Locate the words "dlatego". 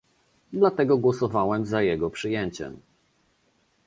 0.53-0.97